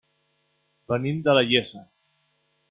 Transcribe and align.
Venim 0.93 1.19
de 1.27 1.37
la 1.39 1.45
Iessa. 1.51 1.85